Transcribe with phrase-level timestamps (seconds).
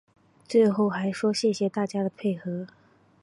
[0.47, 2.65] 最后还说谢谢大家的配合